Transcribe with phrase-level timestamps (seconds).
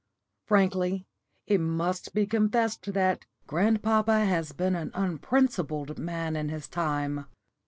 [0.47, 1.05] Frankly
[1.45, 7.27] it must be confessed that grandpapa has been an unprincipled man in his time.